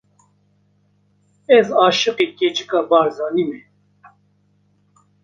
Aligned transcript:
Ez 1.57 1.67
aşiqê 1.85 2.25
keçika 2.37 2.79
Barzanî 2.89 3.43
me! 3.49 3.59